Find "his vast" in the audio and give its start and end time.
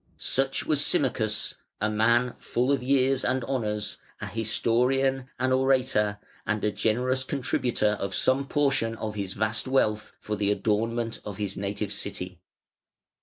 9.13-9.67